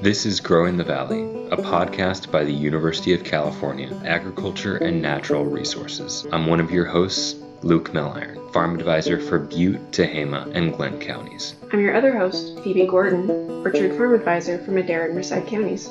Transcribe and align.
This 0.00 0.24
is 0.24 0.38
Growing 0.38 0.76
the 0.76 0.84
Valley, 0.84 1.24
a 1.50 1.56
podcast 1.56 2.30
by 2.30 2.44
the 2.44 2.52
University 2.52 3.12
of 3.12 3.24
California 3.24 3.92
Agriculture 4.04 4.76
and 4.76 5.02
Natural 5.02 5.44
Resources. 5.44 6.28
I'm 6.30 6.46
one 6.46 6.60
of 6.60 6.70
your 6.70 6.84
hosts, 6.84 7.34
Luke 7.64 7.90
Milliron, 7.90 8.52
Farm 8.52 8.78
Advisor 8.78 9.18
for 9.20 9.40
Butte, 9.40 9.90
Tehama, 9.90 10.54
and 10.54 10.72
Glenn 10.72 11.00
counties. 11.00 11.56
I'm 11.72 11.80
your 11.80 11.96
other 11.96 12.16
host, 12.16 12.60
Phoebe 12.60 12.86
Gordon, 12.86 13.28
Orchard 13.64 13.96
Farm 13.96 14.14
Advisor 14.14 14.58
for 14.58 14.70
Madera 14.70 15.06
and 15.06 15.16
Merced 15.16 15.44
counties. 15.48 15.90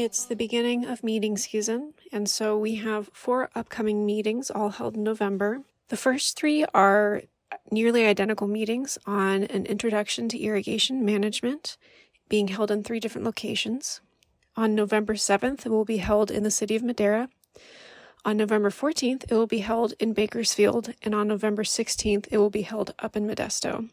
It's 0.00 0.24
the 0.24 0.34
beginning 0.34 0.86
of 0.86 1.04
meeting 1.04 1.36
season, 1.36 1.92
and 2.10 2.26
so 2.26 2.56
we 2.56 2.76
have 2.76 3.10
four 3.12 3.50
upcoming 3.54 4.06
meetings 4.06 4.50
all 4.50 4.70
held 4.70 4.96
in 4.96 5.02
November. 5.02 5.60
The 5.88 5.96
first 5.98 6.38
three 6.38 6.64
are 6.72 7.20
nearly 7.70 8.06
identical 8.06 8.46
meetings 8.46 8.96
on 9.04 9.42
an 9.42 9.66
introduction 9.66 10.30
to 10.30 10.38
irrigation 10.38 11.04
management 11.04 11.76
being 12.30 12.48
held 12.48 12.70
in 12.70 12.82
three 12.82 12.98
different 12.98 13.26
locations. 13.26 14.00
On 14.56 14.74
November 14.74 15.16
7th, 15.16 15.66
it 15.66 15.70
will 15.70 15.84
be 15.84 15.98
held 15.98 16.30
in 16.30 16.44
the 16.44 16.50
city 16.50 16.74
of 16.74 16.82
Madera. 16.82 17.28
On 18.24 18.38
November 18.38 18.70
14th, 18.70 19.24
it 19.30 19.34
will 19.34 19.46
be 19.46 19.58
held 19.58 19.92
in 20.00 20.14
Bakersfield, 20.14 20.94
and 21.02 21.14
on 21.14 21.28
November 21.28 21.62
16th, 21.62 22.26
it 22.30 22.38
will 22.38 22.48
be 22.48 22.62
held 22.62 22.94
up 23.00 23.18
in 23.18 23.26
Modesto. 23.26 23.90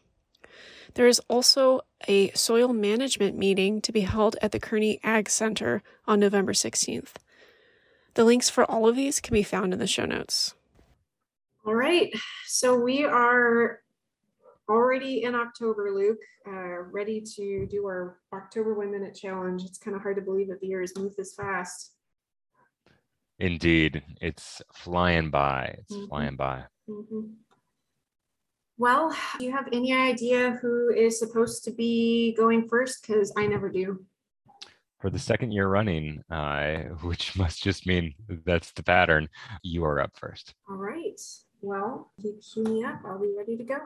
There 0.94 1.06
is 1.06 1.20
also 1.28 1.82
a 2.06 2.30
soil 2.30 2.72
management 2.72 3.36
meeting 3.36 3.80
to 3.82 3.92
be 3.92 4.00
held 4.00 4.36
at 4.42 4.52
the 4.52 4.60
Kearney 4.60 5.00
Ag 5.02 5.28
Center 5.28 5.82
on 6.06 6.20
November 6.20 6.52
16th. 6.52 7.14
The 8.14 8.24
links 8.24 8.50
for 8.50 8.64
all 8.64 8.88
of 8.88 8.96
these 8.96 9.20
can 9.20 9.34
be 9.34 9.42
found 9.42 9.72
in 9.72 9.78
the 9.78 9.86
show 9.86 10.04
notes. 10.04 10.54
All 11.66 11.74
right, 11.74 12.12
so 12.46 12.78
we 12.78 13.04
are 13.04 13.80
already 14.68 15.22
in 15.22 15.34
October, 15.34 15.90
Luke, 15.92 16.20
uh, 16.46 16.82
ready 16.90 17.22
to 17.36 17.66
do 17.70 17.86
our 17.86 18.18
October 18.32 18.74
one 18.74 18.90
minute 18.90 19.14
challenge. 19.14 19.64
It's 19.64 19.78
kind 19.78 19.94
of 19.96 20.02
hard 20.02 20.16
to 20.16 20.22
believe 20.22 20.48
that 20.48 20.60
the 20.60 20.66
year 20.66 20.80
has 20.80 20.96
moved 20.96 21.16
this 21.16 21.34
fast. 21.34 21.92
Indeed, 23.38 24.02
it's 24.20 24.60
flying 24.72 25.30
by. 25.30 25.76
It's 25.78 25.94
mm-hmm. 25.94 26.08
flying 26.08 26.36
by. 26.36 26.64
Mm-hmm. 26.88 27.20
Well, 28.80 29.12
do 29.40 29.44
you 29.44 29.50
have 29.50 29.66
any 29.72 29.92
idea 29.92 30.56
who 30.62 30.90
is 30.90 31.18
supposed 31.18 31.64
to 31.64 31.72
be 31.72 32.32
going 32.38 32.68
first? 32.68 33.04
Because 33.04 33.32
I 33.36 33.44
never 33.48 33.68
do. 33.68 34.04
For 35.00 35.10
the 35.10 35.18
second 35.18 35.50
year 35.50 35.66
running, 35.66 36.22
uh, 36.30 36.74
which 37.02 37.36
must 37.36 37.60
just 37.60 37.88
mean 37.88 38.14
that's 38.46 38.70
the 38.70 38.84
pattern, 38.84 39.28
you 39.64 39.84
are 39.84 40.00
up 40.00 40.12
first. 40.14 40.54
All 40.70 40.76
right. 40.76 41.20
Well, 41.60 42.12
you 42.18 42.38
cue 42.38 42.62
me 42.62 42.84
up. 42.84 43.04
Are 43.04 43.18
we 43.18 43.34
ready 43.36 43.56
to 43.56 43.64
go? 43.64 43.78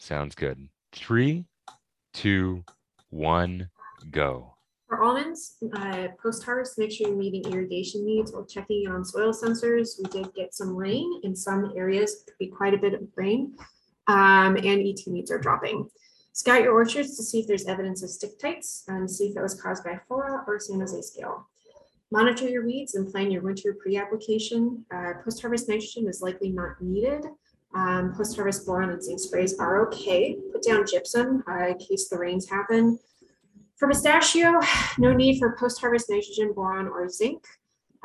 Sounds 0.00 0.34
good. 0.34 0.68
Three, 0.92 1.44
two, 2.12 2.64
one, 3.10 3.70
go. 4.10 4.52
For 4.88 5.02
almonds, 5.02 5.58
uh, 5.76 6.08
post 6.20 6.42
harvest, 6.44 6.76
make 6.76 6.90
sure 6.90 7.08
you're 7.08 7.16
meeting 7.16 7.52
irrigation 7.52 8.04
needs 8.04 8.32
or 8.32 8.44
checking 8.46 8.84
in 8.84 8.90
on 8.90 9.04
soil 9.04 9.32
sensors. 9.32 9.90
We 9.98 10.10
did 10.10 10.34
get 10.34 10.54
some 10.54 10.74
rain 10.74 11.20
in 11.22 11.36
some 11.36 11.72
areas, 11.76 12.24
could 12.24 12.38
be 12.38 12.48
quite 12.48 12.74
a 12.74 12.78
bit 12.78 12.94
of 12.94 13.02
rain 13.16 13.54
um, 14.08 14.56
and 14.56 14.86
ET 14.86 15.00
needs 15.06 15.30
are 15.30 15.38
dropping. 15.38 15.88
Scout 16.32 16.62
your 16.62 16.74
orchards 16.74 17.16
to 17.16 17.22
see 17.22 17.40
if 17.40 17.46
there's 17.46 17.66
evidence 17.66 18.02
of 18.02 18.10
stick 18.10 18.38
tights 18.38 18.84
and 18.88 19.10
see 19.10 19.28
if 19.28 19.36
it 19.36 19.42
was 19.42 19.60
caused 19.60 19.82
by 19.84 19.98
flora 20.06 20.44
or 20.46 20.60
San 20.60 20.80
Jose 20.80 21.00
scale. 21.00 21.46
Monitor 22.12 22.48
your 22.48 22.64
weeds 22.64 22.94
and 22.94 23.10
plan 23.10 23.30
your 23.30 23.42
winter 23.42 23.74
pre-application. 23.74 24.84
Uh, 24.94 25.14
post-harvest 25.24 25.68
nitrogen 25.68 26.06
is 26.06 26.22
likely 26.22 26.50
not 26.50 26.80
needed. 26.80 27.24
Um, 27.74 28.14
post-harvest 28.16 28.64
boron 28.64 28.90
and 28.90 29.02
zinc 29.02 29.18
sprays 29.18 29.58
are 29.58 29.86
okay. 29.88 30.36
Put 30.52 30.62
down 30.62 30.86
gypsum 30.86 31.42
uh, 31.50 31.68
in 31.68 31.78
case 31.78 32.08
the 32.08 32.18
rains 32.18 32.48
happen. 32.48 32.98
For 33.76 33.88
pistachio, 33.88 34.60
no 34.98 35.12
need 35.12 35.38
for 35.38 35.56
post-harvest 35.58 36.08
nitrogen, 36.08 36.52
boron, 36.52 36.86
or 36.86 37.08
zinc. 37.08 37.44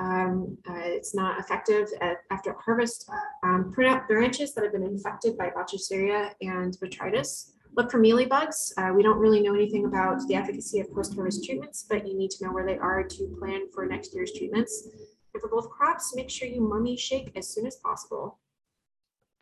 Um, 0.02 0.58
uh, 0.68 0.74
it's 0.78 1.14
not 1.14 1.40
effective 1.40 1.88
at, 2.02 2.18
after 2.32 2.56
harvest. 2.60 3.08
Um, 3.44 3.72
prune 3.72 3.92
out 3.94 4.08
branches 4.08 4.54
that 4.56 4.64
have 4.64 4.74
been 4.74 4.84
infected 4.84 5.38
by 5.38 5.52
Botrytis 5.52 6.32
and 6.42 6.76
botrytis. 6.80 7.52
Look 7.78 7.92
for 7.92 8.02
mealybugs. 8.02 8.74
Uh, 8.78 8.94
we 8.94 9.04
don't 9.04 9.20
really 9.20 9.42
know 9.42 9.54
anything 9.54 9.86
about 9.86 10.28
the 10.28 10.34
efficacy 10.34 10.80
of 10.80 10.92
post-harvest 10.92 11.46
treatments, 11.46 11.86
but 11.88 12.08
you 12.08 12.18
need 12.18 12.32
to 12.32 12.44
know 12.44 12.52
where 12.52 12.66
they 12.66 12.78
are 12.80 13.04
to 13.04 13.38
plan 13.40 13.70
for 13.74 13.86
next 13.86 14.16
year's 14.16 14.32
treatments. 14.34 14.90
And 15.34 15.42
for 15.42 15.50
both 15.50 15.70
crops, 15.70 16.16
make 16.16 16.32
sure 16.32 16.48
you 16.48 16.62
mummy 16.62 16.98
shake 16.98 17.32
as 17.36 17.48
soon 17.54 17.68
as 17.68 17.76
possible. 17.76 18.40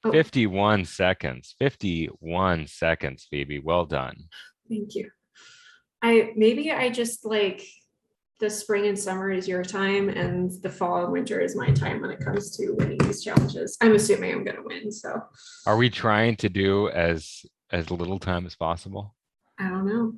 Oh. 0.03 0.11
51 0.11 0.85
seconds. 0.85 1.55
51 1.57 2.67
seconds, 2.67 3.27
Phoebe. 3.29 3.59
Well 3.59 3.85
done. 3.85 4.15
Thank 4.67 4.93
you. 4.95 5.09
I 6.01 6.31
maybe 6.35 6.71
I 6.71 6.89
just 6.89 7.25
like 7.25 7.65
the 8.39 8.49
spring 8.49 8.87
and 8.87 8.97
summer 8.97 9.31
is 9.31 9.47
your 9.47 9.63
time 9.63 10.09
and 10.09 10.51
the 10.63 10.69
fall 10.69 11.03
and 11.03 11.11
winter 11.11 11.39
is 11.39 11.55
my 11.55 11.71
time 11.71 12.01
when 12.01 12.09
it 12.09 12.21
comes 12.21 12.55
to 12.55 12.71
winning 12.71 12.97
these 12.99 13.21
challenges. 13.21 13.77
I'm 13.81 13.95
assuming 13.95 14.33
i'm 14.33 14.43
going 14.43 14.55
to 14.55 14.63
win 14.63 14.91
so. 14.91 15.21
Are 15.65 15.77
we 15.77 15.89
trying 15.89 16.37
to 16.37 16.49
do 16.49 16.89
as 16.89 17.45
as 17.71 17.91
little 17.91 18.17
time 18.17 18.45
as 18.45 18.55
possible? 18.55 19.15
I 19.59 19.67
don't 19.69 19.85
know. 19.85 20.13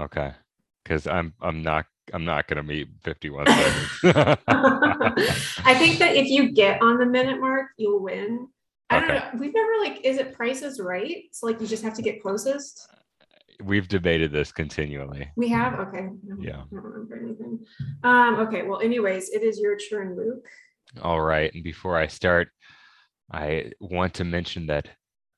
Okay. 0.00 0.32
Because 0.82 1.06
i'm 1.06 1.34
i'm 1.40 1.62
not 1.62 1.86
i'm 2.12 2.24
not 2.24 2.46
going 2.46 2.58
to 2.58 2.62
meet 2.62 2.88
51 3.02 3.46
seconds 3.46 3.88
i 5.64 5.74
think 5.74 5.98
that 5.98 6.14
if 6.14 6.28
you 6.28 6.52
get 6.52 6.82
on 6.82 6.98
the 6.98 7.06
minute 7.06 7.40
mark 7.40 7.68
you'll 7.76 8.02
win. 8.02 8.48
I 8.90 9.00
don't 9.00 9.08
know. 9.08 9.30
We've 9.40 9.54
never 9.54 9.72
like 9.80 10.04
is 10.04 10.18
it 10.18 10.34
prices 10.34 10.78
right? 10.78 11.24
So 11.32 11.46
like 11.46 11.60
you 11.60 11.66
just 11.66 11.82
have 11.82 11.94
to 11.94 12.02
get 12.02 12.22
closest 12.22 12.86
we've 13.62 13.88
debated 13.88 14.32
this 14.32 14.52
continually. 14.52 15.30
We 15.36 15.48
have? 15.48 15.78
Okay. 15.80 16.08
yeah. 16.40 16.62
I 16.62 16.64
don't 16.70 16.84
remember 16.84 17.16
anything. 17.16 17.60
Um, 18.02 18.34
okay. 18.40 18.62
Well, 18.62 18.80
anyways, 18.80 19.30
it 19.30 19.42
is 19.42 19.58
your 19.58 19.76
turn, 19.76 20.16
Luke. 20.16 20.46
All 21.02 21.20
right. 21.20 21.52
And 21.54 21.64
before 21.64 21.96
I 21.96 22.06
start, 22.06 22.48
I 23.32 23.72
want 23.80 24.14
to 24.14 24.24
mention 24.24 24.66
that 24.66 24.88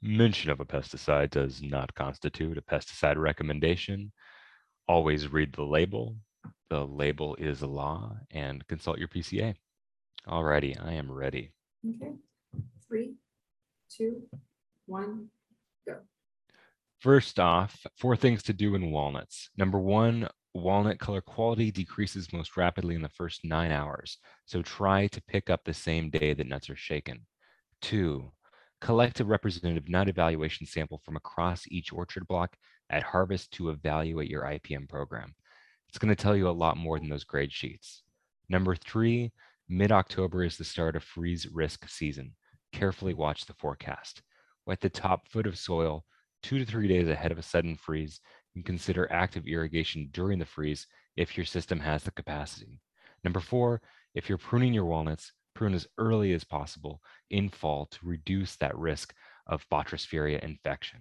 mention 0.03 0.51
of 0.51 0.61
a 0.61 0.65
pesticide 0.65 1.31
does 1.31 1.63
not 1.63 1.95
constitute 1.95 2.59
a 2.59 2.63
pesticide 2.63 3.17
recommendation. 3.17 4.13
Always 4.89 5.33
read 5.33 5.53
the 5.55 5.65
label. 5.65 6.17
The 6.71 6.85
label 6.85 7.37
is 7.37 7.63
law 7.63 8.17
and 8.31 8.67
consult 8.67 8.99
your 8.99 9.09
PCA. 9.09 9.55
Alrighty, 10.29 10.77
I 10.85 10.95
am 10.95 11.11
ready. 11.11 11.53
Okay. 11.89 12.13
Three, 12.89 13.15
two, 13.89 14.23
one, 14.87 15.29
First 17.01 17.39
off, 17.39 17.87
four 17.99 18.17
things 18.17 18.43
to 18.45 18.55
do 18.55 18.75
in 18.75 18.91
walnuts. 18.91 19.51
Number 19.57 19.79
one, 19.79 20.29
walnut 20.55 20.99
color 20.99 21.21
quality 21.21 21.71
decreases 21.71 22.33
most 22.33 22.57
rapidly 22.57 22.95
in 22.95 23.03
the 23.03 23.09
first 23.11 23.45
nine 23.45 23.71
hours, 23.71 24.17
so 24.47 24.63
try 24.63 25.07
to 25.09 25.23
pick 25.29 25.51
up 25.51 25.61
the 25.65 25.75
same 25.75 26.09
day 26.09 26.33
that 26.33 26.47
nuts 26.47 26.71
are 26.71 26.77
shaken. 26.77 27.27
Two, 27.83 28.33
collect 28.81 29.21
a 29.21 29.27
representative 29.27 29.91
nut 29.91 30.09
evaluation 30.09 30.67
sample 30.67 31.03
from 31.05 31.17
across 31.17 31.69
each 31.69 31.93
orchard 31.93 32.27
block 32.29 32.57
at 32.89 33.03
harvest 33.03 33.53
to 33.53 33.69
evaluate 33.69 34.31
your 34.31 34.45
IPM 34.45 34.89
program. 34.89 35.35
It's 35.91 35.99
going 35.99 36.15
to 36.15 36.21
tell 36.21 36.37
you 36.37 36.49
a 36.49 36.51
lot 36.51 36.79
more 36.79 36.99
than 36.99 37.11
those 37.11 37.25
grade 37.25 37.53
sheets. 37.53 38.03
Number 38.49 38.75
three, 38.75 39.33
mid 39.69 39.93
October 39.93 40.45
is 40.45 40.57
the 40.57 40.65
start 40.65 40.97
of 40.97 41.05
freeze 41.05 41.47
risk 41.53 41.87
season. 41.91 42.35
Carefully 42.73 43.13
watch 43.13 43.45
the 43.45 43.55
forecast. 43.55 44.23
Wet 44.67 44.81
the 44.81 44.89
top 44.89 45.29
foot 45.29 45.47
of 45.47 45.59
soil 45.59 46.05
two 46.43 46.59
to 46.59 46.65
three 46.65 46.89
days 46.89 47.09
ahead 47.09 47.33
of 47.33 47.39
a 47.39 47.43
sudden 47.43 47.77
freeze 47.77 48.21
and 48.55 48.65
consider 48.65 49.11
active 49.13 49.47
irrigation 49.47 50.09
during 50.13 50.39
the 50.39 50.45
freeze 50.45 50.87
if 51.17 51.37
your 51.37 51.47
system 51.47 51.81
has 51.81 52.03
the 52.03 52.11
capacity. 52.11 52.81
Number 53.25 53.41
four, 53.41 53.83
if 54.15 54.29
you're 54.29 54.39
pruning 54.39 54.73
your 54.73 54.85
walnuts, 54.85 55.33
prune 55.55 55.75
as 55.75 55.87
early 55.99 56.33
as 56.33 56.45
possible 56.45 57.01
in 57.31 57.49
fall 57.49 57.87
to 57.87 57.99
reduce 58.03 58.57
that 58.57 58.77
risk 58.77 59.15
of 59.47 59.67
Botrytis 59.71 60.43
infection. 60.43 61.01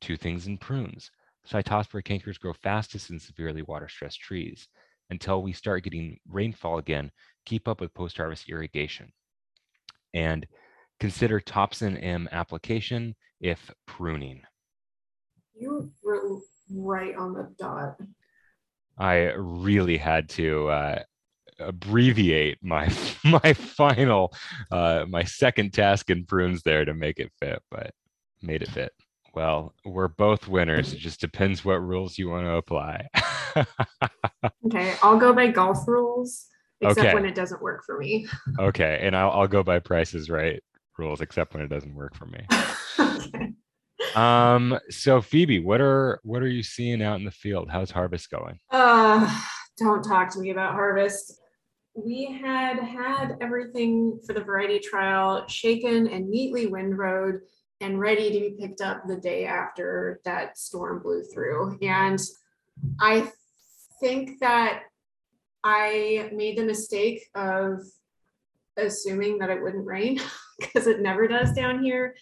Two 0.00 0.16
things 0.16 0.46
in 0.46 0.58
prunes. 0.58 1.10
Cytospora 1.48 2.02
cankers 2.02 2.38
grow 2.38 2.52
fastest 2.52 3.10
in 3.10 3.18
severely 3.18 3.62
water-stressed 3.62 4.20
trees. 4.20 4.68
Until 5.10 5.42
we 5.42 5.52
start 5.52 5.82
getting 5.82 6.18
rainfall 6.28 6.78
again, 6.78 7.10
keep 7.44 7.66
up 7.66 7.80
with 7.80 7.94
post-harvest 7.94 8.48
irrigation. 8.48 9.12
And 10.14 10.46
consider 11.00 11.40
Topsin 11.40 11.96
M 12.02 12.28
application 12.30 13.16
if 13.40 13.70
pruning. 13.86 14.42
You 15.60 15.92
were 16.02 16.38
right 16.70 17.14
on 17.14 17.34
the 17.34 17.54
dot. 17.58 17.96
I 18.98 19.32
really 19.36 19.96
had 19.98 20.28
to 20.30 20.68
uh, 20.68 21.02
abbreviate 21.58 22.58
my 22.62 22.88
my 23.24 23.52
final 23.52 24.34
uh, 24.70 25.04
my 25.08 25.24
second 25.24 25.72
task 25.72 26.10
in 26.10 26.24
prunes 26.24 26.62
there 26.62 26.84
to 26.84 26.94
make 26.94 27.18
it 27.18 27.32
fit, 27.40 27.62
but 27.70 27.92
made 28.42 28.62
it 28.62 28.70
fit. 28.70 28.92
Well, 29.34 29.74
we're 29.84 30.08
both 30.08 30.48
winners. 30.48 30.92
It 30.92 30.98
just 30.98 31.20
depends 31.20 31.64
what 31.64 31.82
rules 31.82 32.18
you 32.18 32.30
want 32.30 32.46
to 32.46 32.54
apply. 32.56 33.08
Okay, 34.66 34.94
I'll 35.02 35.18
go 35.18 35.32
by 35.32 35.48
golf 35.48 35.86
rules, 35.88 36.46
except 36.80 37.08
Okay. 37.08 37.14
when 37.14 37.24
it 37.26 37.34
doesn't 37.34 37.62
work 37.62 37.84
for 37.84 37.98
me. 37.98 38.28
okay, 38.58 39.00
and 39.02 39.16
I'll, 39.16 39.30
I'll 39.30 39.48
go 39.48 39.62
by 39.62 39.78
prices 39.78 40.28
right 40.30 40.62
rules, 40.98 41.20
except 41.20 41.54
when 41.54 41.62
it 41.62 41.68
doesn't 41.68 41.94
work 41.94 42.14
for 42.14 42.26
me. 42.26 42.46
Okay. 43.00 43.52
Um, 44.14 44.78
so 44.88 45.20
Phoebe, 45.20 45.60
what 45.60 45.80
are 45.80 46.20
what 46.22 46.42
are 46.42 46.48
you 46.48 46.62
seeing 46.62 47.02
out 47.02 47.18
in 47.18 47.24
the 47.24 47.30
field? 47.30 47.68
How's 47.70 47.90
harvest 47.90 48.30
going? 48.30 48.58
Uh, 48.70 49.42
don't 49.78 50.02
talk 50.02 50.32
to 50.32 50.40
me 50.40 50.50
about 50.50 50.74
harvest. 50.74 51.40
We 51.94 52.38
had 52.40 52.78
had 52.78 53.36
everything 53.40 54.20
for 54.26 54.32
the 54.32 54.42
variety 54.42 54.78
trial 54.78 55.46
shaken 55.48 56.06
and 56.06 56.28
neatly 56.28 56.66
windrowed 56.66 57.40
and 57.80 57.98
ready 57.98 58.30
to 58.30 58.40
be 58.40 58.56
picked 58.58 58.80
up 58.80 59.02
the 59.06 59.16
day 59.16 59.46
after 59.46 60.20
that 60.24 60.58
storm 60.58 61.02
blew 61.02 61.24
through. 61.24 61.78
And 61.82 62.20
I 63.00 63.30
think 64.00 64.38
that 64.40 64.82
I 65.64 66.30
made 66.32 66.58
the 66.58 66.64
mistake 66.64 67.22
of 67.34 67.80
assuming 68.76 69.38
that 69.38 69.50
it 69.50 69.62
wouldn't 69.62 69.86
rain 69.86 70.20
because 70.58 70.86
it 70.86 71.00
never 71.00 71.26
does 71.26 71.52
down 71.52 71.82
here. 71.82 72.14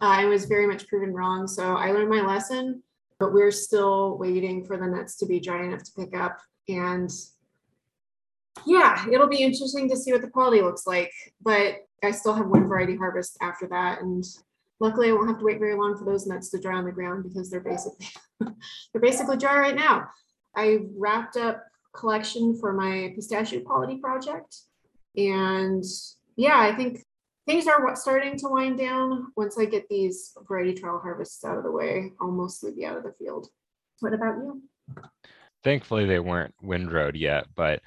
I 0.00 0.26
was 0.26 0.44
very 0.44 0.66
much 0.66 0.86
proven 0.88 1.12
wrong. 1.12 1.46
So 1.46 1.76
I 1.76 1.92
learned 1.92 2.10
my 2.10 2.20
lesson 2.20 2.82
but 3.18 3.32
we're 3.32 3.50
still 3.50 4.18
waiting 4.18 4.64
for 4.64 4.76
the 4.76 4.86
nuts 4.86 5.16
to 5.16 5.26
be 5.26 5.40
dry 5.40 5.64
enough 5.64 5.82
to 5.84 5.92
pick 5.96 6.16
up. 6.16 6.38
And 6.68 7.10
yeah, 8.66 9.06
it'll 9.10 9.28
be 9.28 9.42
interesting 9.42 9.88
to 9.88 9.96
see 9.96 10.12
what 10.12 10.22
the 10.22 10.28
quality 10.28 10.60
looks 10.60 10.86
like. 10.86 11.12
But 11.40 11.76
I 12.02 12.10
still 12.10 12.34
have 12.34 12.46
one 12.46 12.68
variety 12.68 12.96
harvest 12.96 13.38
after 13.40 13.66
that. 13.68 14.02
And 14.02 14.24
luckily 14.80 15.08
I 15.08 15.12
won't 15.12 15.28
have 15.28 15.38
to 15.38 15.44
wait 15.44 15.58
very 15.58 15.74
long 15.74 15.96
for 15.96 16.04
those 16.04 16.26
nuts 16.26 16.50
to 16.50 16.60
dry 16.60 16.76
on 16.76 16.84
the 16.84 16.92
ground 16.92 17.24
because 17.24 17.50
they're 17.50 17.60
basically 17.60 18.06
they're 18.40 19.00
basically 19.00 19.36
dry 19.36 19.58
right 19.58 19.76
now. 19.76 20.08
I 20.56 20.80
wrapped 20.96 21.36
up 21.36 21.62
collection 21.94 22.58
for 22.58 22.72
my 22.72 23.12
pistachio 23.14 23.60
quality 23.60 23.98
project. 23.98 24.56
And 25.16 25.84
yeah, 26.36 26.58
I 26.58 26.74
think 26.74 27.04
things 27.46 27.66
are 27.66 27.96
starting 27.96 28.38
to 28.38 28.48
wind 28.48 28.78
down. 28.78 29.32
Once 29.36 29.58
I 29.58 29.64
get 29.66 29.88
these 29.88 30.36
variety 30.48 30.74
trial 30.74 31.00
harvests 31.02 31.44
out 31.44 31.58
of 31.58 31.64
the 31.64 31.70
way, 31.70 32.12
I'll 32.20 32.30
mostly 32.30 32.72
be 32.72 32.84
out 32.84 32.96
of 32.96 33.02
the 33.02 33.14
field. 33.18 33.48
What 34.00 34.14
about 34.14 34.36
you? 34.36 34.62
Thankfully, 35.62 36.06
they 36.06 36.18
weren't 36.18 36.54
windrowed 36.62 37.16
yet, 37.16 37.46
but 37.54 37.80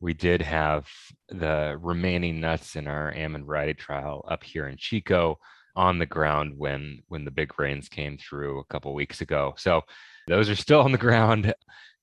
we 0.00 0.12
did 0.12 0.42
have 0.42 0.88
the 1.28 1.78
remaining 1.80 2.40
nuts 2.40 2.76
in 2.76 2.86
our 2.86 3.14
almond 3.16 3.46
variety 3.46 3.74
trial 3.74 4.24
up 4.28 4.44
here 4.44 4.68
in 4.68 4.76
Chico 4.76 5.38
on 5.76 5.98
the 5.98 6.06
ground 6.06 6.54
when 6.56 7.02
when 7.08 7.24
the 7.24 7.30
big 7.30 7.58
rains 7.58 7.88
came 7.88 8.16
through 8.16 8.60
a 8.60 8.64
couple 8.66 8.94
weeks 8.94 9.20
ago. 9.20 9.54
So 9.56 9.82
those 10.28 10.48
are 10.48 10.56
still 10.56 10.80
on 10.80 10.92
the 10.92 10.98
ground, 10.98 11.54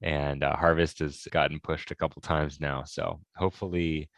and 0.02 0.44
uh, 0.44 0.56
harvest 0.56 1.00
has 1.00 1.28
gotten 1.32 1.60
pushed 1.60 1.92
a 1.92 1.96
couple 1.96 2.22
times 2.22 2.60
now. 2.60 2.84
So 2.84 3.22
hopefully, 3.36 4.10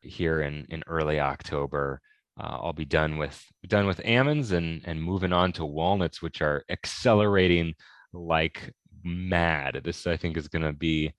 here 0.00 0.42
in 0.42 0.66
in 0.70 0.82
early 0.86 1.20
October, 1.20 2.00
uh, 2.38 2.58
I'll 2.62 2.72
be 2.72 2.84
done 2.84 3.18
with 3.18 3.44
done 3.66 3.86
with 3.86 4.00
almonds 4.06 4.52
and 4.52 4.82
and 4.84 5.02
moving 5.02 5.32
on 5.32 5.52
to 5.52 5.64
walnuts, 5.64 6.22
which 6.22 6.40
are 6.40 6.64
accelerating 6.70 7.74
like 8.12 8.72
mad. 9.04 9.80
This 9.84 10.06
I 10.06 10.16
think 10.16 10.36
is 10.36 10.48
going 10.48 10.62
to 10.62 10.72
be 10.72 11.12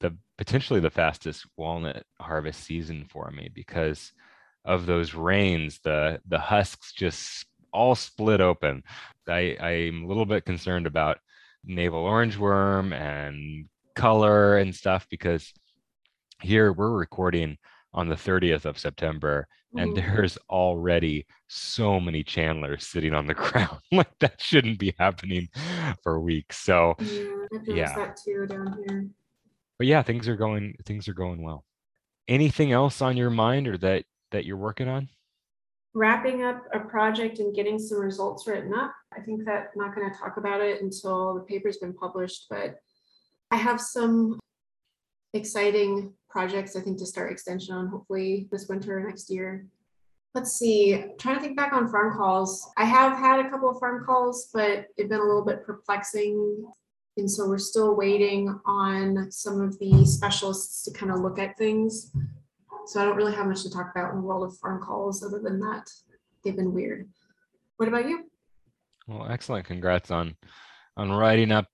the 0.00 0.16
potentially 0.36 0.80
the 0.80 0.90
fastest 0.90 1.46
walnut 1.56 2.04
harvest 2.20 2.64
season 2.64 3.06
for 3.08 3.30
me 3.30 3.50
because 3.54 4.12
of 4.64 4.86
those 4.86 5.14
rains. 5.14 5.80
The 5.84 6.20
the 6.26 6.38
husks 6.38 6.92
just 6.92 7.46
all 7.72 7.94
split 7.94 8.40
open. 8.40 8.82
I 9.28 9.56
I'm 9.60 10.04
a 10.04 10.06
little 10.08 10.26
bit 10.26 10.44
concerned 10.44 10.86
about 10.86 11.18
navel 11.64 12.00
orange 12.00 12.36
worm 12.36 12.92
and 12.92 13.66
color 13.94 14.58
and 14.58 14.74
stuff 14.74 15.06
because 15.10 15.52
here 16.40 16.72
we're 16.72 16.90
recording 16.90 17.58
on 17.98 18.08
the 18.08 18.14
30th 18.14 18.64
of 18.64 18.78
September 18.78 19.48
and 19.76 19.90
Mhm. 19.90 19.94
there's 19.96 20.38
already 20.48 21.26
so 21.48 21.98
many 21.98 22.22
chandlers 22.22 22.86
sitting 22.86 23.12
on 23.12 23.26
the 23.26 23.34
ground 23.74 23.80
like 23.90 24.16
that 24.20 24.40
shouldn't 24.40 24.78
be 24.78 24.94
happening 25.00 25.48
for 26.04 26.20
weeks 26.20 26.58
so 26.58 26.94
Yeah, 27.00 27.34
Yeah. 27.66 27.96
that 27.96 28.16
too 28.24 28.46
down 28.46 28.78
here. 28.86 29.08
but 29.78 29.88
yeah 29.88 30.02
things 30.02 30.28
are 30.28 30.36
going 30.36 30.74
things 30.84 31.08
are 31.08 31.12
going 31.12 31.42
well 31.42 31.64
anything 32.28 32.70
else 32.70 33.02
on 33.02 33.16
your 33.16 33.30
mind 33.30 33.66
or 33.66 33.76
that 33.78 34.04
that 34.30 34.44
you're 34.44 34.56
working 34.68 34.88
on 34.88 35.08
Wrapping 35.94 36.44
up 36.44 36.62
a 36.72 36.78
project 36.80 37.40
and 37.40 37.52
getting 37.52 37.78
some 37.78 37.98
results 37.98 38.46
written 38.46 38.72
up. 38.74 38.94
I 39.16 39.20
think 39.20 39.44
that 39.46 39.70
I'm 39.74 39.78
not 39.86 39.94
going 39.96 40.08
to 40.08 40.16
talk 40.16 40.36
about 40.36 40.60
it 40.60 40.80
until 40.82 41.34
the 41.34 41.40
paper's 41.40 41.78
been 41.78 41.94
published, 41.94 42.46
but 42.48 42.76
I 43.50 43.56
have 43.56 43.80
some 43.80 44.38
exciting 45.34 46.12
projects 46.28 46.76
I 46.76 46.80
think 46.80 46.98
to 46.98 47.06
start 47.06 47.32
extension 47.32 47.74
on 47.74 47.88
hopefully 47.88 48.48
this 48.50 48.68
winter 48.68 48.98
or 48.98 49.06
next 49.06 49.30
year. 49.30 49.66
Let's 50.34 50.52
see, 50.52 51.04
trying 51.18 51.36
to 51.36 51.40
think 51.40 51.56
back 51.56 51.72
on 51.72 51.88
farm 51.88 52.16
calls. 52.16 52.70
I 52.76 52.84
have 52.84 53.18
had 53.18 53.40
a 53.40 53.50
couple 53.50 53.70
of 53.70 53.78
farm 53.78 54.04
calls, 54.04 54.50
but 54.52 54.86
it's 54.96 55.08
been 55.08 55.20
a 55.20 55.24
little 55.24 55.44
bit 55.44 55.64
perplexing. 55.64 56.66
And 57.16 57.30
so 57.30 57.48
we're 57.48 57.58
still 57.58 57.96
waiting 57.96 58.60
on 58.66 59.32
some 59.32 59.60
of 59.60 59.78
the 59.78 60.04
specialists 60.04 60.84
to 60.84 60.92
kind 60.92 61.10
of 61.10 61.20
look 61.20 61.38
at 61.38 61.56
things. 61.56 62.12
So 62.86 63.00
I 63.00 63.04
don't 63.04 63.16
really 63.16 63.34
have 63.34 63.46
much 63.46 63.62
to 63.62 63.70
talk 63.70 63.90
about 63.94 64.12
in 64.12 64.20
the 64.20 64.26
world 64.26 64.44
of 64.44 64.56
farm 64.58 64.82
calls, 64.82 65.24
other 65.24 65.40
than 65.40 65.58
that, 65.60 65.90
they've 66.44 66.56
been 66.56 66.72
weird. 66.72 67.08
What 67.76 67.88
about 67.88 68.08
you? 68.08 68.24
well 69.08 69.26
excellent 69.28 69.66
congrats 69.66 70.10
on 70.10 70.36
on 70.96 71.10
writing 71.10 71.50
up 71.50 71.66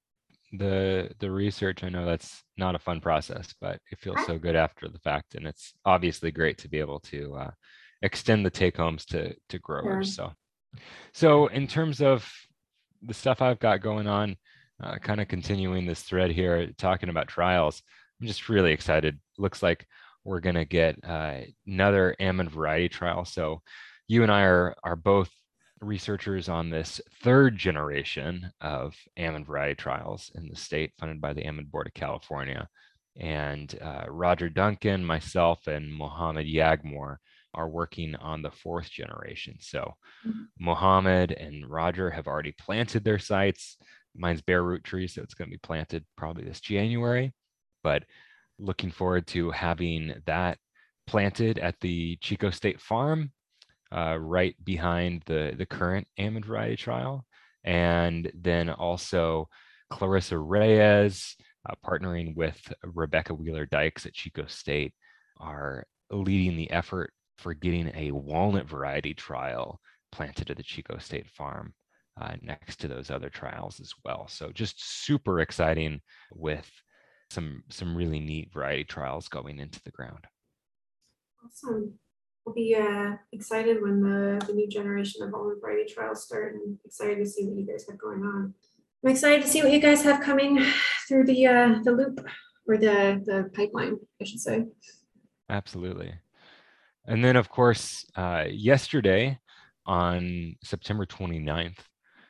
the 0.59 1.11
the 1.21 1.31
research 1.31 1.83
i 1.83 1.89
know 1.89 2.05
that's 2.05 2.43
not 2.57 2.75
a 2.75 2.79
fun 2.79 3.01
process 3.01 3.55
but 3.61 3.79
it 3.91 3.99
feels 3.99 4.25
so 4.27 4.39
good 4.39 4.57
after 4.57 4.89
the 4.89 4.99
fact 4.99 5.35
and 5.35 5.47
it's 5.47 5.75
obviously 5.85 6.31
great 6.31 6.59
to 6.59 6.69
be 6.69 6.79
able 6.79 7.01
to 7.01 7.35
uh, 7.35 7.51
extend 8.03 8.45
the 8.45 8.51
take 8.51 8.77
homes 8.77 9.05
to 9.05 9.35
to 9.49 9.59
growers 9.59 10.15
so. 10.15 10.33
So 11.13 11.47
in 11.47 11.67
terms 11.67 12.01
of 12.01 12.31
the 13.03 13.15
stuff 13.15 13.43
i've 13.43 13.59
got 13.59 13.81
going 13.81 14.07
on 14.07 14.37
uh, 14.83 14.97
kind 14.97 15.21
of 15.21 15.29
continuing 15.29 15.87
this 15.87 16.03
thread 16.03 16.31
here 16.31 16.69
talking 16.79 17.09
about 17.09 17.29
trials 17.29 17.83
i'm 18.21 18.27
just 18.27 18.49
really 18.49 18.73
excited. 18.73 19.19
Looks 19.39 19.63
like 19.63 19.87
we're 20.25 20.41
going 20.41 20.57
to 20.57 20.65
get 20.65 20.97
uh, 21.05 21.41
another 21.67 22.17
almond 22.21 22.51
variety 22.51 22.89
trial 22.89 23.25
so 23.25 23.61
you 24.09 24.23
and 24.23 24.33
i 24.33 24.43
are 24.43 24.75
are 24.85 24.97
both 24.97 25.31
researchers 25.85 26.49
on 26.49 26.71
this 26.71 27.01
third 27.23 27.57
generation 27.57 28.51
of 28.61 28.95
almond 29.19 29.47
variety 29.47 29.75
trials 29.75 30.31
in 30.35 30.49
the 30.49 30.57
state 30.57 30.93
funded 30.99 31.21
by 31.21 31.33
the 31.33 31.47
almond 31.47 31.71
board 31.71 31.87
of 31.87 31.95
california. 31.95 32.69
And 33.17 33.75
uh, 33.81 34.07
roger 34.09 34.49
duncan 34.49 35.05
myself 35.05 35.67
and 35.67 35.93
mohammed 35.93 36.47
Yaghmour 36.47 37.19
are 37.55 37.69
working 37.69 38.17
on 38.17 38.43
the 38.43 38.51
fourth 38.51 38.91
generation. 38.91 39.57
So 39.61 39.95
Mhm. 40.27 40.49
mohammed 40.59 41.33
and 41.33 41.69
roger 41.71 42.11
have 42.11 42.27
already 42.27 42.53
planted 42.53 43.05
their 43.05 43.19
sites. 43.19 43.77
Mine's 44.17 44.43
bare 44.43 44.63
root 44.63 44.85
tree 44.85 45.07
so 45.09 45.23
it's 45.23 45.35
going 45.35 45.49
to 45.49 45.55
be 45.57 45.59
planted 45.59 46.05
probably 46.17 46.45
this 46.45 46.61
january. 46.61 47.33
But 47.83 48.05
looking 48.59 48.91
forward 48.91 49.27
to 49.29 49.51
having 49.51 50.15
that 50.27 50.59
planted 51.07 51.59
at 51.59 51.79
the 51.81 52.17
chico 52.17 52.51
state 52.51 52.81
farm 52.81 53.33
uh, 53.95 54.19
right 54.19 54.57
behind 54.65 55.23
the 55.27 55.55
the 55.57 55.67
current 55.67 56.07
almond 56.19 56.45
variety 56.45 56.77
trial, 56.77 57.25
and 57.65 58.31
then 58.35 58.69
also 58.71 59.49
Clarissa 59.91 60.39
Reyes, 60.39 61.37
uh, 61.69 61.75
partnering 61.85 62.35
with 62.35 62.61
Rebecca 62.83 63.35
Wheeler 63.35 63.67
Dykes 63.67 64.07
at 64.07 64.15
Chico 64.15 64.47
State, 64.47 64.93
are 65.39 65.85
leading 66.11 66.57
the 66.57 66.71
effort 66.71 67.13
for 67.39 67.55
getting 67.55 67.91
a 67.95 68.11
walnut 68.11 68.69
variety 68.69 69.15
trial 69.15 69.81
planted 70.13 70.51
at 70.51 70.57
the 70.57 70.63
Chico 70.63 70.99
State 70.99 71.29
Farm 71.31 71.75
uh, 72.21 72.35
next 72.43 72.77
to 72.81 72.89
those 72.89 73.11
other 73.11 73.31
trials 73.31 73.81
as 73.81 73.93
well. 74.05 74.27
So 74.29 74.51
just 74.53 75.05
super 75.05 75.41
exciting 75.41 76.01
with 76.33 76.71
some 77.31 77.65
some 77.71 77.97
really 77.97 78.21
neat 78.21 78.53
variety 78.53 78.85
trials 78.85 79.29
going 79.29 79.59
into 79.59 79.81
the 79.85 79.91
ground. 79.91 80.27
Awesome. 81.45 81.99
We'll 82.45 82.55
be 82.55 82.75
uh, 82.75 83.13
excited 83.33 83.81
when 83.81 84.03
the, 84.03 84.45
the 84.47 84.53
new 84.53 84.69
generation 84.69 85.23
of 85.23 85.33
almond 85.33 85.61
variety 85.63 85.93
trials 85.93 86.25
start 86.25 86.55
and 86.55 86.79
excited 86.85 87.17
to 87.19 87.27
see 87.27 87.47
what 87.47 87.57
you 87.57 87.67
guys 87.67 87.87
have 87.89 87.99
going 87.99 88.23
on. 88.23 88.55
I'm 89.03 89.11
excited 89.11 89.43
to 89.43 89.49
see 89.49 89.63
what 89.63 89.73
you 89.73 89.81
guys 89.81 90.03
have 90.03 90.21
coming 90.21 90.65
through 91.09 91.25
the 91.25 91.47
uh, 91.47 91.79
the 91.85 91.93
loop 91.93 92.27
or 92.67 92.77
the 92.77 93.23
the 93.25 93.51
pipeline, 93.55 93.99
I 94.21 94.25
should 94.25 94.41
say. 94.41 94.65
Absolutely. 95.49 96.15
And 97.07 97.25
then, 97.25 97.37
of 97.37 97.49
course, 97.49 98.07
uh, 98.17 98.45
yesterday 98.51 99.39
on 99.87 100.57
September 100.63 101.05
29th, 101.05 101.79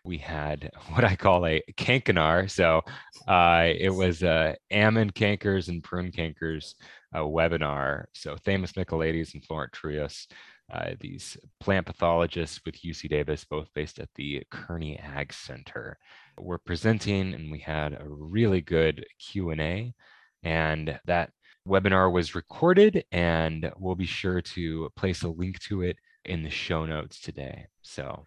we 0.05 0.19
had 0.19 0.71
what 0.91 1.05
I 1.05 1.17
call 1.17 1.47
a 1.47 1.63
cankinar. 1.77 2.51
So 2.51 2.83
uh, 3.27 3.69
it 3.77 3.91
was 3.91 4.23
a 4.23 4.57
almond 4.73 5.15
cankers 5.15 5.69
and 5.69 5.83
prune 5.83 6.13
cankers 6.13 6.75
uh, 7.15 7.21
webinar. 7.21 8.05
So 8.15 8.37
Themis 8.37 8.73
Michailides 8.73 9.35
and 9.35 9.45
Florent 9.45 9.73
Trouillas 9.73 10.27
uh, 10.73 10.93
these 11.01 11.37
plant 11.61 11.87
pathologists 11.87 12.61
with 12.65 12.81
UC 12.81 13.09
Davis, 13.11 13.45
both 13.45 13.69
based 13.75 13.99
at 13.99 14.09
the 14.15 14.43
Kearney 14.51 14.99
Ag 14.99 15.33
Center. 15.33 15.99
We're 16.39 16.59
presenting 16.59 17.35
and 17.35 17.51
we 17.51 17.59
had 17.59 17.93
a 17.93 18.05
really 18.07 18.61
good 18.61 19.05
Q&A 19.19 19.95
and 20.43 20.99
that 21.07 21.31
webinar 21.69 22.11
was 22.11 22.35
recorded 22.35 23.05
and 23.13 23.71
we'll 23.79 23.95
be 23.95 24.07
sure 24.07 24.41
to 24.41 24.91
place 24.97 25.23
a 25.23 25.29
link 25.29 25.61
to 25.61 25.83
it 25.83 25.97
in 26.25 26.43
the 26.43 26.51
show 26.51 26.87
notes 26.87 27.21
today. 27.21 27.67
So 27.83 28.25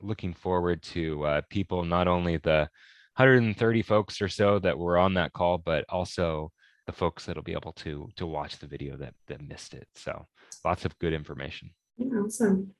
looking 0.00 0.34
forward 0.34 0.82
to 0.82 1.24
uh, 1.24 1.40
people, 1.50 1.84
not 1.84 2.08
only 2.08 2.36
the 2.36 2.68
130 3.16 3.82
folks 3.82 4.20
or 4.20 4.28
so 4.28 4.58
that 4.58 4.78
were 4.78 4.98
on 4.98 5.14
that 5.14 5.32
call, 5.32 5.58
but 5.58 5.84
also 5.88 6.50
the 6.86 6.92
folks 6.92 7.24
that'll 7.24 7.42
be 7.42 7.52
able 7.52 7.72
to 7.72 8.08
to 8.16 8.26
watch 8.26 8.58
the 8.58 8.66
video 8.66 8.96
that 8.96 9.14
that 9.26 9.40
missed 9.40 9.74
it. 9.74 9.88
So 9.94 10.26
lots 10.64 10.84
of 10.84 10.98
good 10.98 11.12
information. 11.12 11.70
Awesome. 12.00 12.74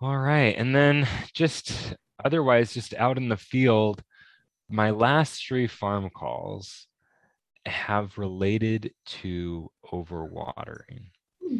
All 0.00 0.16
right, 0.16 0.54
and 0.56 0.74
then 0.74 1.08
just 1.34 1.94
otherwise, 2.24 2.72
just 2.72 2.94
out 2.94 3.16
in 3.16 3.28
the 3.28 3.36
field, 3.36 4.02
my 4.68 4.90
last 4.90 5.46
three 5.46 5.66
farm 5.66 6.10
calls 6.10 6.86
have 7.64 8.16
related 8.18 8.92
to 9.06 9.70
overwatering. 9.92 11.10
Hmm. 11.42 11.58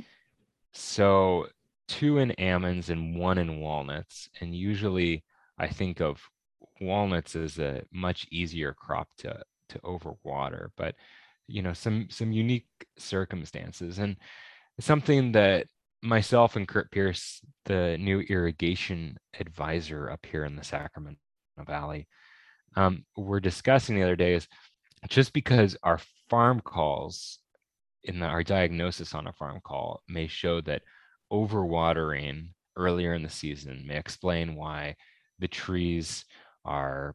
So 0.73 1.49
two 1.89 2.19
in 2.19 2.35
almonds 2.39 2.91
and 2.91 3.17
one 3.17 3.39
in 3.39 3.61
walnuts, 3.61 4.29
and 4.41 4.55
usually 4.55 5.25
I 5.59 5.69
think 5.69 6.01
of 6.01 6.21
walnuts 6.81 7.37
as 7.37 7.59
a 7.59 7.83
much 7.93 8.27
easier 8.31 8.73
crop 8.73 9.09
to 9.19 9.43
to 9.69 9.79
overwater, 9.81 10.69
but 10.77 10.95
you 11.47 11.63
know 11.63 11.73
some 11.73 12.09
some 12.11 12.33
unique 12.33 12.67
circumstances. 12.99 13.99
And 13.99 14.17
something 14.81 15.33
that 15.33 15.67
myself 16.03 16.57
and 16.57 16.69
Kurt 16.69 16.91
Pierce, 16.91 17.41
the 17.65 17.97
new 17.99 18.21
irrigation 18.21 19.19
advisor 19.41 20.11
up 20.11 20.25
here 20.27 20.45
in 20.45 20.57
the 20.57 20.65
Sacramento 20.65 21.19
Valley, 21.67 22.07
um, 22.77 23.05
were 23.17 23.41
discussing 23.41 23.97
the 23.97 24.03
other 24.03 24.17
day 24.17 24.35
is 24.35 24.47
just 25.09 25.33
because 25.33 25.77
our 25.83 26.01
farm 26.29 26.61
calls 26.61 27.39
in 28.05 28.21
the, 28.21 28.27
our 28.27 28.43
diagnosis 28.43 29.15
on 29.15 29.27
a 29.27 29.33
farm 29.33 29.61
call 29.65 30.03
may 30.09 30.27
show 30.27 30.61
that 30.63 30.83
overwatering 31.33 32.49
earlier 32.77 33.15
in 33.15 33.23
the 33.23 33.31
season 33.31 33.85
may 33.87 33.97
explain 33.97 34.55
why 34.55 34.95
the 35.39 35.49
trees 35.49 36.25
are 36.65 37.15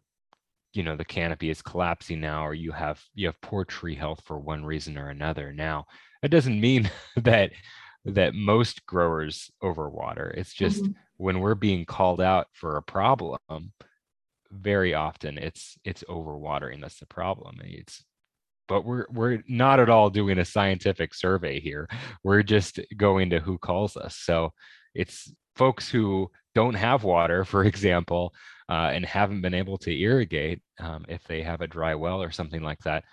you 0.73 0.83
know 0.83 0.95
the 0.95 1.05
canopy 1.05 1.49
is 1.49 1.61
collapsing 1.61 2.19
now 2.21 2.45
or 2.45 2.53
you 2.53 2.71
have 2.71 3.01
you 3.13 3.27
have 3.27 3.39
poor 3.41 3.65
tree 3.65 3.95
health 3.95 4.21
for 4.25 4.39
one 4.39 4.63
reason 4.65 4.97
or 4.97 5.09
another. 5.09 5.51
Now 5.53 5.85
that 6.21 6.29
doesn't 6.31 6.59
mean 6.61 6.89
that 7.17 7.51
that 8.05 8.33
most 8.35 8.85
growers 8.85 9.51
overwater. 9.63 10.33
It's 10.35 10.53
just 10.53 10.85
Mhm. 10.85 10.95
when 11.17 11.39
we're 11.39 11.55
being 11.55 11.85
called 11.85 12.21
out 12.21 12.47
for 12.53 12.77
a 12.77 12.83
problem 12.83 13.39
very 14.51 14.93
often 14.93 15.37
it's 15.37 15.77
it's 15.85 16.03
overwatering 16.09 16.81
that's 16.81 16.99
the 16.99 17.05
problem. 17.05 17.59
It's 17.63 18.03
but 18.67 18.85
we're 18.85 19.05
we're 19.11 19.43
not 19.47 19.79
at 19.79 19.89
all 19.89 20.09
doing 20.09 20.39
a 20.39 20.45
scientific 20.45 21.13
survey 21.13 21.59
here. 21.59 21.87
We're 22.23 22.43
just 22.43 22.79
going 22.97 23.29
to 23.31 23.39
who 23.39 23.57
calls 23.57 23.97
us. 23.97 24.15
So 24.17 24.53
it's 24.95 25.33
folks 25.55 25.89
who 25.89 26.29
don't 26.55 26.75
have 26.75 27.03
water 27.03 27.45
for 27.53 27.63
example 27.65 28.33
uh, 28.69 28.91
and 28.93 29.05
haven't 29.05 29.41
been 29.41 29.53
able 29.53 29.77
to 29.79 29.91
irrigate 29.99 30.61
um, 30.79 31.05
if 31.09 31.23
they 31.25 31.41
have 31.43 31.61
a 31.61 31.67
dry 31.67 31.95
well 31.95 32.21
or 32.23 32.31
something 32.31 32.61
like 32.63 32.79
that 32.79 33.03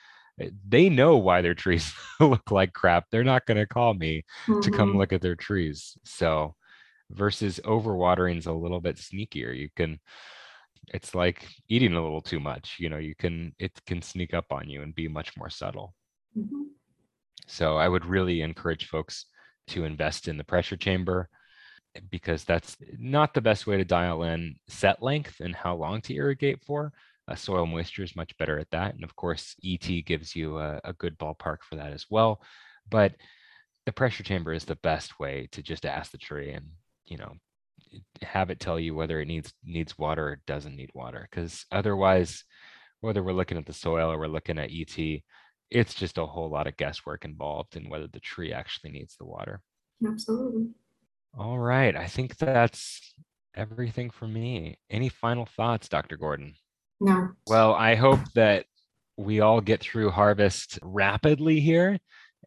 eh, 0.40 0.50
they 0.68 0.88
know 0.88 1.16
why 1.16 1.42
their 1.42 1.54
trees 1.64 1.92
look 2.20 2.50
like 2.50 2.72
crap. 2.72 3.04
They're 3.10 3.24
not 3.24 3.46
going 3.46 3.58
to 3.58 3.66
call 3.66 3.94
me 3.94 4.24
to 4.62 4.70
come 4.70 4.94
Mhm. 4.94 4.98
look 4.98 5.12
at 5.12 5.20
their 5.22 5.36
trees. 5.36 5.96
So 6.04 6.54
versus 7.10 7.60
overwatering 7.64 8.38
is 8.38 8.46
a 8.46 8.52
little 8.52 8.80
bit 8.80 8.96
sneakier. 8.96 9.56
You 9.56 9.68
can 9.76 9.98
it's 10.94 11.14
like 11.14 11.46
eating 11.68 11.94
a 11.94 12.02
little 12.02 12.20
too 12.20 12.40
much 12.40 12.76
you 12.78 12.88
know 12.88 12.98
you 12.98 13.14
can 13.14 13.52
it 13.58 13.72
can 13.86 14.02
sneak 14.02 14.34
up 14.34 14.46
on 14.50 14.68
you 14.68 14.82
and 14.82 14.94
be 14.94 15.08
much 15.08 15.36
more 15.36 15.50
subtle 15.50 15.94
Mhm. 16.36 16.66
so 17.46 17.76
I 17.76 17.88
would 17.88 18.04
really 18.06 18.42
encourage 18.42 18.86
folks 18.86 19.26
to 19.68 19.84
invest 19.84 20.28
in 20.28 20.36
the 20.36 20.44
pressure 20.44 20.76
chamber 20.76 21.28
eh, 21.94 22.00
because 22.10 22.44
that's 22.44 22.76
not 22.98 23.34
the 23.34 23.40
best 23.40 23.66
way 23.66 23.76
to 23.76 23.84
dial 23.84 24.22
in 24.22 24.56
set 24.68 25.02
length 25.02 25.40
and 25.40 25.54
how 25.54 25.74
long 25.76 26.00
to 26.02 26.14
irrigate 26.14 26.62
for. 26.64 26.92
Uh, 27.28 27.34
soil 27.34 27.66
moisture 27.66 28.02
is 28.02 28.16
much 28.16 28.36
better 28.38 28.58
at 28.58 28.70
that. 28.70 28.94
And 28.94 29.04
of 29.04 29.14
course, 29.16 29.54
ET 29.62 30.02
gives 30.02 30.34
you 30.34 30.58
a, 30.58 30.80
a 30.84 30.92
good 30.94 31.18
ballpark 31.18 31.58
for 31.62 31.76
that 31.76 31.92
as 31.92 32.06
well. 32.10 32.40
But 32.90 33.14
the 33.86 33.92
pressure 33.92 34.22
chamber 34.22 34.52
is 34.52 34.64
the 34.64 34.76
best 34.76 35.18
way 35.20 35.48
to 35.52 35.62
just 35.62 35.84
ask 35.86 36.10
the 36.12 36.18
tree 36.18 36.52
and, 36.52 36.66
you 37.06 37.18
know, 37.18 37.34
have 38.22 38.50
it 38.50 38.60
tell 38.60 38.78
you 38.78 38.94
whether 38.94 39.20
it 39.20 39.28
needs 39.28 39.52
needs 39.64 39.98
water 39.98 40.28
or 40.28 40.40
doesn't 40.46 40.76
need 40.76 40.90
water. 40.94 41.28
Because 41.30 41.64
otherwise, 41.72 42.44
whether 43.00 43.22
we're 43.22 43.32
looking 43.32 43.58
at 43.58 43.66
the 43.66 43.72
soil 43.72 44.10
or 44.10 44.18
we're 44.18 44.26
looking 44.26 44.58
at 44.58 44.70
ET, 44.72 45.20
it's 45.70 45.94
just 45.94 46.18
a 46.18 46.26
whole 46.26 46.50
lot 46.50 46.66
of 46.66 46.76
guesswork 46.76 47.24
involved 47.24 47.76
in 47.76 47.88
whether 47.88 48.06
the 48.08 48.20
tree 48.20 48.52
actually 48.52 48.90
needs 48.90 49.16
the 49.16 49.26
water. 49.26 49.60
Absolutely. 50.06 50.68
All 51.36 51.58
right. 51.58 51.94
I 51.94 52.06
think 52.06 52.36
that's 52.36 53.14
everything 53.54 54.10
for 54.10 54.26
me. 54.26 54.78
Any 54.90 55.08
final 55.08 55.46
thoughts, 55.46 55.88
Dr. 55.88 56.16
Gordon? 56.16 56.54
No. 57.00 57.30
Well, 57.46 57.74
I 57.74 57.94
hope 57.94 58.20
that 58.34 58.66
we 59.16 59.40
all 59.40 59.60
get 59.60 59.80
through 59.80 60.10
harvest 60.10 60.78
rapidly 60.82 61.60
here 61.60 61.98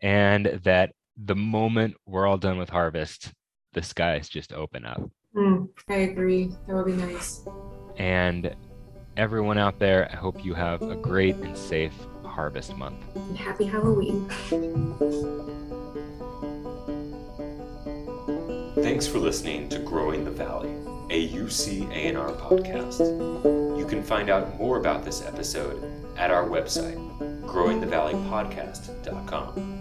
and 0.02 0.46
that 0.64 0.92
the 1.18 1.36
moment 1.36 1.96
we're 2.06 2.26
all 2.26 2.38
done 2.38 2.58
with 2.58 2.70
harvest, 2.70 3.32
the 3.74 3.84
skies 3.84 4.30
just 4.30 4.54
open 4.54 4.86
up. 4.86 5.02
Mm, 5.36 5.70
I 5.88 5.94
agree. 5.96 6.52
That 6.68 6.76
would 6.76 6.86
be 6.86 6.94
nice. 6.94 7.42
And 7.98 8.56
everyone 9.18 9.58
out 9.58 9.80
there, 9.80 10.10
I 10.12 10.16
hope 10.16 10.44
you 10.44 10.54
have 10.54 10.82
a 10.82 10.96
great 10.96 11.36
and 11.38 11.58
safe 11.58 11.94
harvest 12.24 12.76
month. 12.78 13.04
And 13.16 13.38
happy 13.38 13.66
Halloween. 13.66 14.30
Thanks 18.76 19.08
for 19.08 19.20
listening 19.20 19.70
to 19.70 19.80
Growing 19.80 20.26
the 20.26 20.32
Valley, 20.32 20.70
a 21.10 21.30
UC 21.30 21.88
ANR 21.94 22.38
podcast. 22.40 23.00
You 23.78 23.86
can 23.86 24.04
find 24.04 24.30
out 24.30 24.58
more 24.58 24.78
about 24.78 25.04
this 25.06 25.26
episode 25.26 25.82
at 26.18 26.32
our 26.32 26.46
website, 26.48 26.98
growingthevalleypodcast.com. 27.46 29.81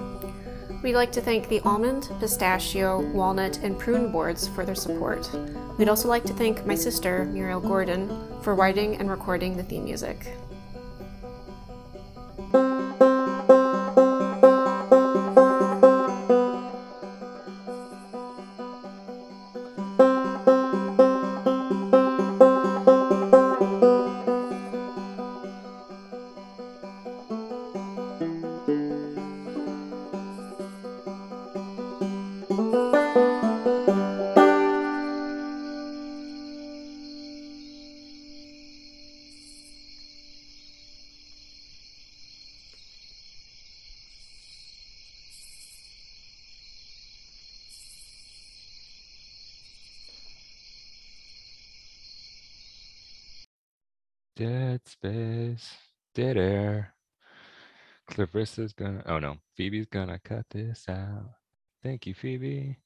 We'd 0.82 0.94
like 0.94 1.12
to 1.12 1.20
thank 1.20 1.48
the 1.48 1.60
almond, 1.60 2.08
pistachio, 2.20 3.02
walnut, 3.12 3.58
and 3.58 3.78
prune 3.78 4.10
boards 4.10 4.48
for 4.48 4.64
their 4.64 4.74
support. 4.74 5.30
We'd 5.76 5.90
also 5.90 6.08
like 6.08 6.24
to 6.24 6.32
thank 6.32 6.64
my 6.64 6.74
sister, 6.74 7.26
Muriel 7.26 7.60
Gordon, 7.60 8.08
for 8.40 8.54
writing 8.54 8.96
and 8.96 9.10
recording 9.10 9.58
the 9.58 9.62
theme 9.62 9.84
music. 9.84 10.34
Dead 54.40 54.80
space, 54.88 55.76
dead 56.14 56.38
air. 56.38 56.94
Clarissa's 58.10 58.72
gonna, 58.72 59.02
oh 59.04 59.18
no, 59.18 59.36
Phoebe's 59.56 59.86
gonna 59.86 60.18
cut 60.18 60.46
this 60.50 60.86
out. 60.88 61.32
Thank 61.82 62.06
you, 62.06 62.14
Phoebe. 62.14 62.78